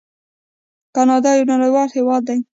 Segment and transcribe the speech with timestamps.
[0.95, 2.39] کاناډا یو نړیوال هیواد دی.